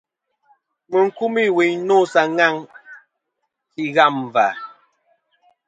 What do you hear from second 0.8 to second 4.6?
Mɨ n-kumî wuyn nô sa ŋaŋ fî ghâm và..